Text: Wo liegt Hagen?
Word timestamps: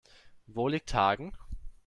Wo 0.47 0.67
liegt 0.67 0.95
Hagen? 0.95 1.37